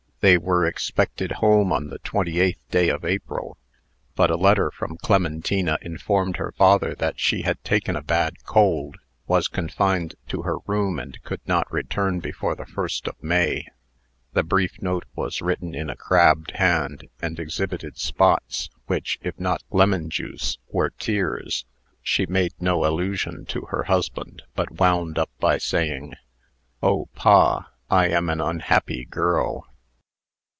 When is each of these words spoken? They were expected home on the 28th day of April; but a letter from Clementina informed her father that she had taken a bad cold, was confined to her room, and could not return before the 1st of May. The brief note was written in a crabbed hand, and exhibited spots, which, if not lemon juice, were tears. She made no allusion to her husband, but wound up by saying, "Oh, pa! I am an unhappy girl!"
They 0.23 0.37
were 0.37 0.67
expected 0.67 1.31
home 1.31 1.73
on 1.73 1.87
the 1.87 1.97
28th 1.97 2.59
day 2.69 2.89
of 2.89 3.03
April; 3.03 3.57
but 4.13 4.29
a 4.29 4.35
letter 4.35 4.69
from 4.69 4.97
Clementina 4.97 5.79
informed 5.81 6.37
her 6.37 6.51
father 6.51 6.93
that 6.99 7.19
she 7.19 7.41
had 7.41 7.59
taken 7.63 7.95
a 7.95 8.03
bad 8.03 8.43
cold, 8.45 8.97
was 9.25 9.47
confined 9.47 10.13
to 10.27 10.43
her 10.43 10.59
room, 10.67 10.99
and 10.99 11.19
could 11.23 11.41
not 11.47 11.65
return 11.73 12.19
before 12.19 12.53
the 12.53 12.67
1st 12.67 13.07
of 13.07 13.23
May. 13.23 13.65
The 14.33 14.43
brief 14.43 14.79
note 14.79 15.05
was 15.15 15.41
written 15.41 15.73
in 15.73 15.89
a 15.89 15.95
crabbed 15.95 16.51
hand, 16.51 17.09
and 17.19 17.39
exhibited 17.39 17.97
spots, 17.97 18.69
which, 18.85 19.17
if 19.23 19.39
not 19.39 19.63
lemon 19.71 20.11
juice, 20.11 20.59
were 20.69 20.91
tears. 20.91 21.65
She 22.03 22.27
made 22.27 22.53
no 22.59 22.85
allusion 22.85 23.45
to 23.45 23.61
her 23.71 23.85
husband, 23.85 24.43
but 24.53 24.79
wound 24.79 25.17
up 25.17 25.31
by 25.39 25.57
saying, 25.57 26.13
"Oh, 26.83 27.07
pa! 27.15 27.69
I 27.89 28.09
am 28.09 28.29
an 28.29 28.39
unhappy 28.39 29.05
girl!" 29.05 29.65